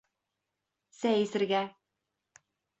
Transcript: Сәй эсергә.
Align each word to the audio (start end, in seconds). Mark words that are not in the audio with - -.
Сәй 1.01 1.27
эсергә. 1.27 1.63